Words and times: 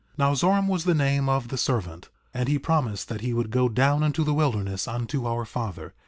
Now 0.17 0.33
Zoram 0.33 0.67
was 0.67 0.85
the 0.85 0.95
name 0.95 1.29
of 1.29 1.49
the 1.49 1.59
servant; 1.59 2.09
and 2.33 2.49
he 2.49 2.57
promised 2.57 3.07
that 3.09 3.21
he 3.21 3.35
would 3.35 3.51
go 3.51 3.69
down 3.69 4.01
into 4.01 4.23
the 4.23 4.33
wilderness 4.33 4.87
unto 4.87 5.27
our 5.27 5.45
father. 5.45 5.93